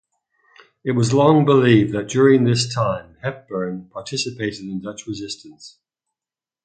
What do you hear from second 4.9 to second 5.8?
resistance.